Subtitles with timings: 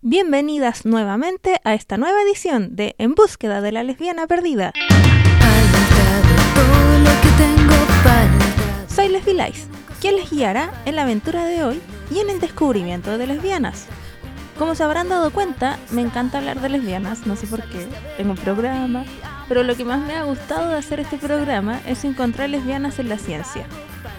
[0.00, 4.72] Bienvenidas nuevamente a esta nueva edición de En búsqueda de la lesbiana perdida.
[8.88, 9.52] Soy Leslie
[10.00, 13.86] quien les guiará en la aventura de hoy y en el descubrimiento de lesbianas.
[14.60, 18.32] Como se habrán dado cuenta, me encanta hablar de lesbianas, no sé por qué, tengo
[18.32, 19.06] un programa,
[19.48, 23.08] pero lo que más me ha gustado de hacer este programa es encontrar lesbianas en
[23.08, 23.64] la ciencia.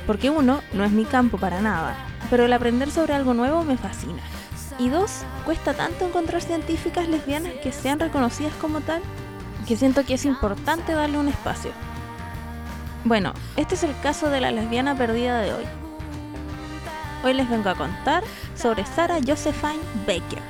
[0.08, 1.96] Porque uno, no es mi campo para nada,
[2.32, 4.24] pero el aprender sobre algo nuevo me fascina.
[4.80, 9.04] Y dos, cuesta tanto encontrar científicas lesbianas que sean reconocidas como tal,
[9.68, 11.70] que siento que es importante darle un espacio.
[13.04, 15.66] Bueno, este es el caso de la lesbiana perdida de hoy.
[17.24, 18.24] Hoy les vengo a contar
[18.56, 20.42] sobre Sarah Josephine Baker.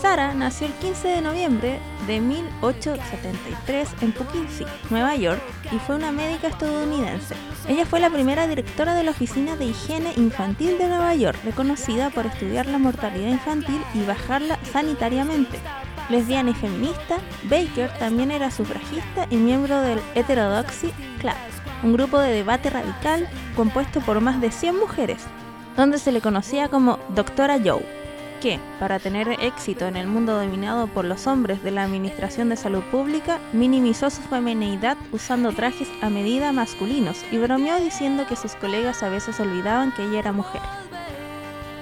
[0.00, 5.40] Sarah nació el 15 de noviembre de 1873 en Poughkeepsie, Nueva York,
[5.72, 7.34] y fue una médica estadounidense.
[7.68, 12.10] Ella fue la primera directora de la Oficina de Higiene Infantil de Nueva York, reconocida
[12.10, 15.58] por estudiar la mortalidad infantil y bajarla sanitariamente.
[16.10, 21.34] Lesbiana y feminista, Baker también era sufragista y miembro del Heterodoxy Club,
[21.86, 25.22] un grupo de debate radical compuesto por más de 100 mujeres,
[25.76, 27.86] donde se le conocía como Doctora Joe,
[28.40, 32.56] que, para tener éxito en el mundo dominado por los hombres de la Administración de
[32.56, 38.56] Salud Pública, minimizó su femineidad usando trajes a medida masculinos y bromeó diciendo que sus
[38.56, 40.62] colegas a veces olvidaban que ella era mujer.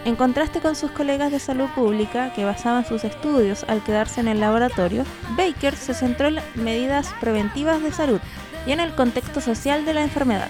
[0.04, 4.28] En contraste con sus colegas de salud pública, que basaban sus estudios al quedarse en
[4.28, 8.20] el laboratorio, Baker se centró en medidas preventivas de salud
[8.66, 10.48] y en el contexto social de la enfermedad.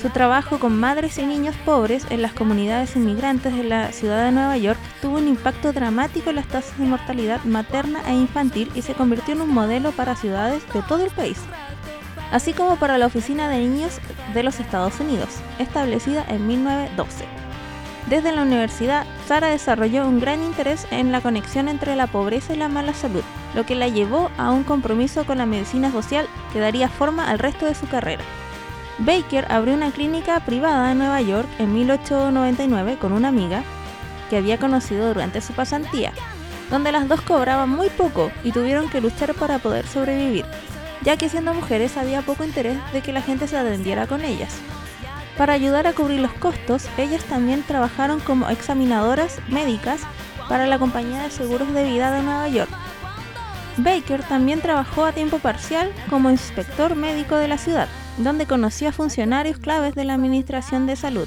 [0.00, 4.32] Su trabajo con madres y niños pobres en las comunidades inmigrantes de la ciudad de
[4.32, 8.82] Nueva York tuvo un impacto dramático en las tasas de mortalidad materna e infantil y
[8.82, 11.38] se convirtió en un modelo para ciudades de todo el país,
[12.32, 13.98] así como para la Oficina de Niños
[14.34, 17.43] de los Estados Unidos, establecida en 1912.
[18.08, 22.58] Desde la universidad, Sara desarrolló un gran interés en la conexión entre la pobreza y
[22.58, 23.22] la mala salud,
[23.54, 27.38] lo que la llevó a un compromiso con la medicina social que daría forma al
[27.38, 28.22] resto de su carrera.
[28.98, 33.64] Baker abrió una clínica privada en Nueva York en 1899 con una amiga
[34.28, 36.12] que había conocido durante su pasantía,
[36.70, 40.44] donde las dos cobraban muy poco y tuvieron que luchar para poder sobrevivir,
[41.02, 44.60] ya que siendo mujeres había poco interés de que la gente se atendiera con ellas.
[45.36, 50.00] Para ayudar a cubrir los costos, ellas también trabajaron como examinadoras médicas
[50.48, 52.70] para la compañía de seguros de vida de Nueva York.
[53.78, 58.92] Baker también trabajó a tiempo parcial como inspector médico de la ciudad, donde conoció a
[58.92, 61.26] funcionarios claves de la Administración de Salud.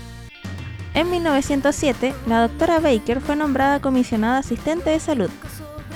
[0.93, 5.29] En 1907, la doctora Baker fue nombrada comisionada asistente de salud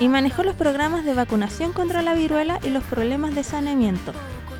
[0.01, 4.11] y manejó los programas de vacunación contra la viruela y los problemas de saneamiento,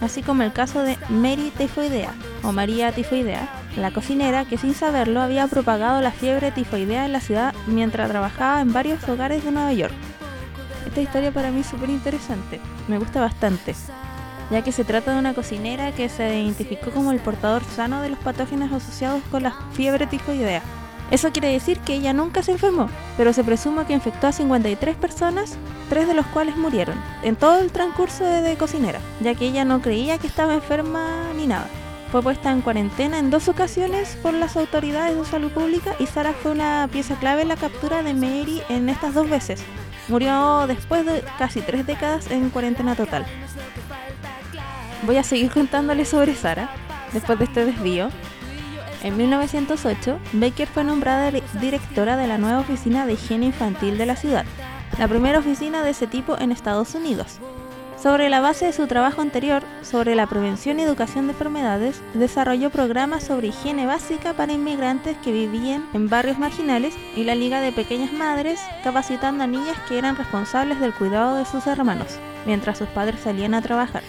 [0.01, 2.13] así como el caso de Mary Tifoidea,
[2.43, 3.47] o María Tifoidea,
[3.77, 8.61] la cocinera que sin saberlo había propagado la fiebre tifoidea en la ciudad mientras trabajaba
[8.61, 9.93] en varios hogares de Nueva York.
[10.87, 13.75] Esta historia para mí es súper interesante, me gusta bastante,
[14.49, 18.09] ya que se trata de una cocinera que se identificó como el portador sano de
[18.09, 20.61] los patógenos asociados con la fiebre tifoidea.
[21.11, 24.95] Eso quiere decir que ella nunca se enfermó, pero se presume que infectó a 53
[24.95, 25.57] personas,
[25.89, 29.81] tres de los cuales murieron, en todo el transcurso de, cocinera, ya que ella no
[29.81, 31.67] creía que estaba enferma ni nada.
[32.13, 36.33] Fue puesta en cuarentena en dos ocasiones por las autoridades de salud pública y Sara
[36.33, 39.61] fue una pieza clave en la captura de Mary en estas dos veces.
[40.07, 43.25] Murió después de casi tres décadas en cuarentena total.
[45.03, 46.69] Voy a seguir contándoles sobre Sara
[47.13, 48.09] después de este desvío,
[49.03, 54.15] en 1908, Baker fue nombrada directora de la nueva oficina de higiene infantil de la
[54.15, 54.45] ciudad,
[54.99, 57.39] la primera oficina de ese tipo en Estados Unidos.
[58.01, 62.71] Sobre la base de su trabajo anterior sobre la prevención y educación de enfermedades, desarrolló
[62.71, 67.71] programas sobre higiene básica para inmigrantes que vivían en barrios marginales y la Liga de
[67.71, 72.87] Pequeñas Madres, capacitando a niñas que eran responsables del cuidado de sus hermanos, mientras sus
[72.87, 74.01] padres salían a trabajar.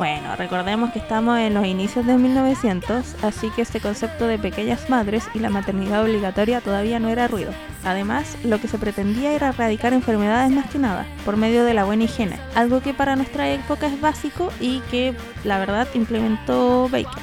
[0.00, 4.88] Bueno, recordemos que estamos en los inicios de 1900, así que este concepto de pequeñas
[4.88, 7.52] madres y la maternidad obligatoria todavía no era ruido.
[7.84, 11.84] Además, lo que se pretendía era erradicar enfermedades más que nada, por medio de la
[11.84, 15.14] buena higiene, algo que para nuestra época es básico y que
[15.44, 17.22] la verdad implementó Baker.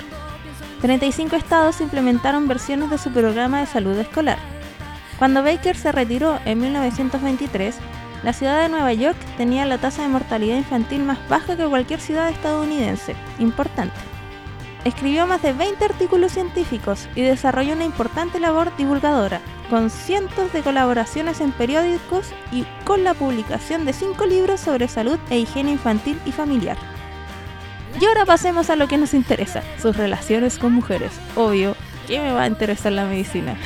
[0.81, 4.38] 35 estados implementaron versiones de su programa de salud escolar.
[5.18, 7.75] Cuando Baker se retiró en 1923,
[8.24, 12.00] la ciudad de Nueva York tenía la tasa de mortalidad infantil más baja que cualquier
[12.00, 13.16] ciudad estadounidense.
[13.40, 13.96] Importante.
[14.84, 20.62] Escribió más de 20 artículos científicos y desarrolló una importante labor divulgadora, con cientos de
[20.62, 26.20] colaboraciones en periódicos y con la publicación de 5 libros sobre salud e higiene infantil
[26.25, 26.78] y familiar.
[28.00, 31.12] Y ahora pasemos a lo que nos interesa, sus relaciones con mujeres.
[31.36, 31.75] Obvio,
[32.08, 33.58] ¿qué me va a interesar la medicina?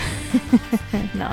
[1.13, 1.29] no.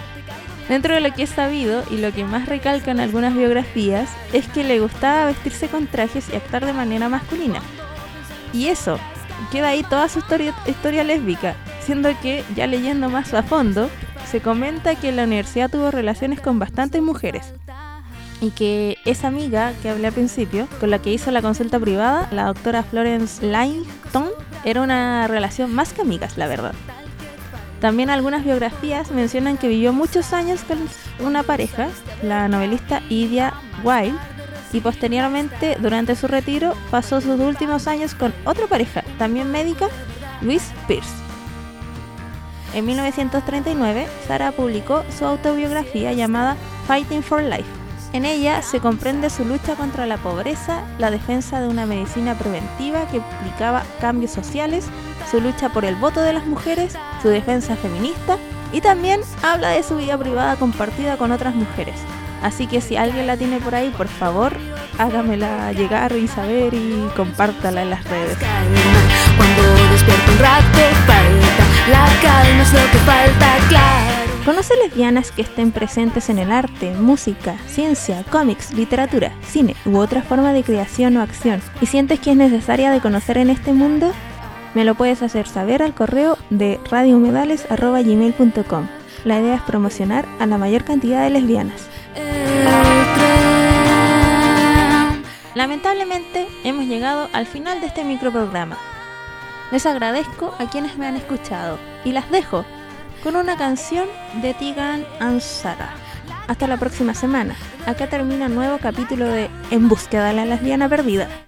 [0.69, 4.47] Dentro de lo que es sabido y lo que más recalca en algunas biografías es
[4.49, 7.63] que le gustaba vestirse con trajes y actuar de manera masculina.
[8.53, 8.99] Y eso,
[9.51, 13.89] queda ahí toda su historia, historia lésbica, siendo que, ya leyendo más a fondo,
[14.31, 17.55] se comenta que en la universidad tuvo relaciones con bastantes mujeres.
[18.41, 22.29] Y que esa amiga que hablé al principio, con la que hizo la consulta privada,
[22.31, 24.29] la doctora Florence Langton,
[24.65, 26.75] era una relación más que amigas, la verdad.
[27.81, 30.79] También algunas biografías mencionan que vivió muchos años con
[31.25, 31.89] una pareja,
[32.23, 33.55] la novelista Idia
[33.85, 34.19] Wilde,
[34.73, 39.89] y posteriormente, durante su retiro, pasó sus últimos años con otra pareja, también médica,
[40.43, 41.09] Louise Pierce.
[42.75, 47.65] En 1939, Sara publicó su autobiografía llamada Fighting for Life.
[48.13, 53.07] En ella se comprende su lucha contra la pobreza, la defensa de una medicina preventiva
[53.09, 54.87] que implicaba cambios sociales,
[55.31, 58.39] su lucha por el voto de las mujeres, su defensa feminista
[58.73, 61.97] y también habla de su vida privada compartida con otras mujeres.
[62.43, 64.53] Así que si alguien la tiene por ahí, por favor,
[64.99, 68.37] hágamela llegar y saber y compártala en las redes.
[69.37, 70.79] Cuando despierto un rato,
[71.91, 74.19] la calma es lo que falta, claro.
[74.45, 80.23] ¿Conoce lesbianas que estén presentes en el arte, música, ciencia, cómics, literatura, cine u otra
[80.23, 84.13] forma de creación o acción y sientes que es necesaria de conocer en este mundo?
[84.75, 88.87] Me lo puedes hacer saber al correo de radiohumedales.gmail.com.
[89.25, 91.89] La idea es promocionar a la mayor cantidad de lesbianas.
[95.55, 98.77] Lamentablemente hemos llegado al final de este microprograma.
[99.73, 102.65] Les agradezco a quienes me han escuchado y las dejo
[103.23, 104.07] con una canción
[104.41, 105.91] de Tigan Ansara.
[106.47, 107.57] Hasta la próxima semana.
[107.87, 111.48] Acá termina un nuevo capítulo de En búsqueda de la lesbiana perdida.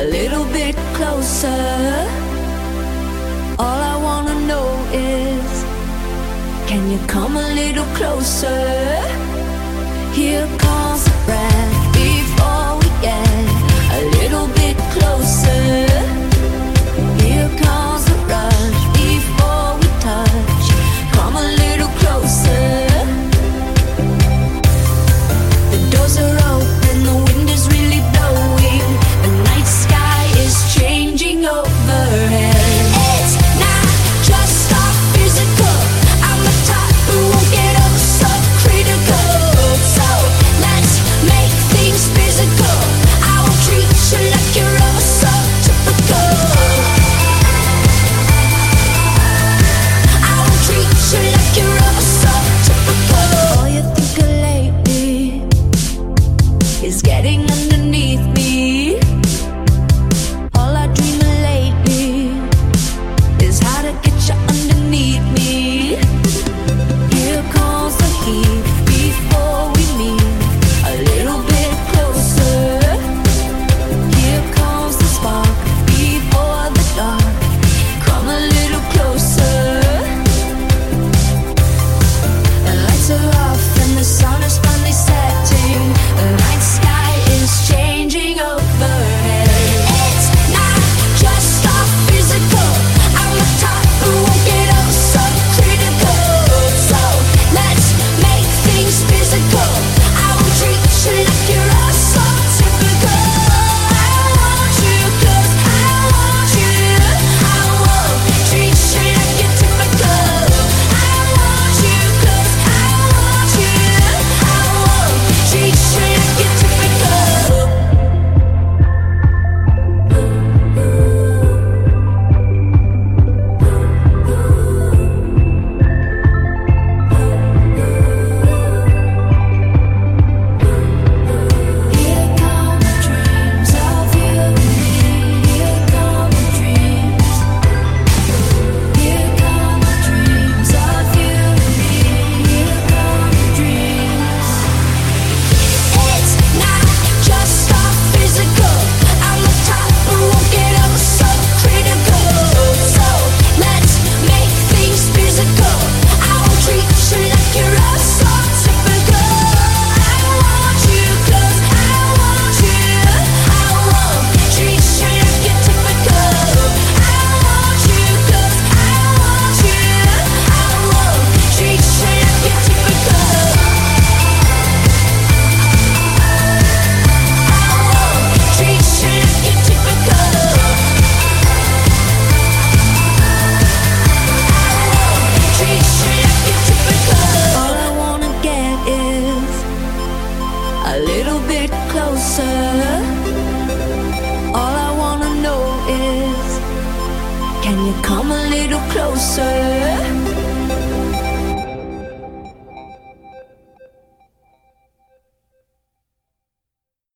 [0.00, 2.08] A little bit closer.
[3.58, 5.52] All I wanna know is,
[6.68, 8.58] can you come a little closer?
[10.12, 11.13] Here comes